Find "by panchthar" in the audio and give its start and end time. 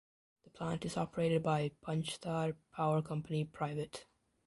1.43-2.55